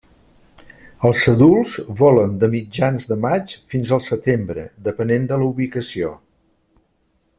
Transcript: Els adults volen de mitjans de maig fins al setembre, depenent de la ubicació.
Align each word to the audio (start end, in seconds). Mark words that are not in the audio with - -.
Els 1.09 1.25
adults 1.31 1.75
volen 1.99 2.33
de 2.43 2.49
mitjans 2.55 3.05
de 3.11 3.17
maig 3.27 3.53
fins 3.75 3.93
al 3.99 4.01
setembre, 4.07 4.65
depenent 4.89 5.29
de 5.33 5.39
la 5.43 5.51
ubicació. 5.55 6.11